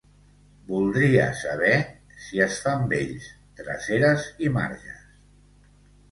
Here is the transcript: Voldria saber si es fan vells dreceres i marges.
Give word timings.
Voldria 0.69 1.25
saber 1.41 1.73
si 2.27 2.41
es 2.45 2.55
fan 2.63 2.87
vells 2.93 3.27
dreceres 3.59 4.25
i 4.47 4.51
marges. 4.57 5.05